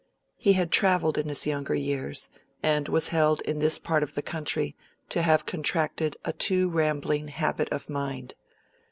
[0.35, 2.27] He had travelled in his younger years,
[2.63, 4.75] and was held in this part of the county
[5.09, 8.33] to have contracted a too rambling habit of mind.